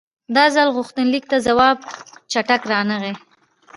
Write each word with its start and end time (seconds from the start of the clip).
دا 0.35 0.45
ځل 0.55 0.67
غوښتنلیک 0.77 1.25
ته 1.31 1.37
ځواب 1.47 1.77
چټک 2.31 2.61
رانغی. 2.71 3.13